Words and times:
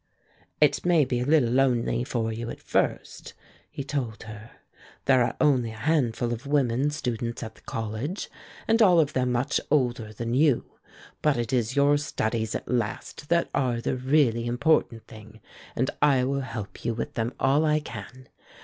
"It 0.59 0.83
may 0.83 1.05
be 1.05 1.19
a 1.19 1.25
little 1.25 1.51
lonely 1.51 2.03
for 2.03 2.31
you 2.33 2.49
at 2.49 2.59
first," 2.59 3.35
he 3.69 3.83
told 3.83 4.23
her. 4.23 4.49
"There 5.05 5.21
are 5.23 5.35
only 5.39 5.73
a 5.73 5.75
handful 5.75 6.33
of 6.33 6.47
women 6.47 6.89
students 6.89 7.43
at 7.43 7.53
the 7.53 7.61
college, 7.61 8.27
and 8.67 8.81
all 8.81 8.99
of 8.99 9.13
them 9.13 9.31
much 9.31 9.61
older 9.69 10.11
than 10.11 10.33
you; 10.33 10.71
but 11.21 11.37
it 11.37 11.53
is 11.53 11.75
your 11.75 11.97
studies 11.97 12.55
at 12.55 12.67
last 12.67 13.29
that 13.29 13.51
are 13.53 13.79
the 13.79 13.95
really 13.95 14.47
important 14.47 15.05
thing, 15.05 15.39
and 15.75 15.91
I 16.01 16.23
will 16.23 16.41
help 16.41 16.83
you 16.83 16.95
with 16.95 17.13
them 17.13 17.35
all 17.39 17.63
I 17.63 17.79
can. 17.79 18.27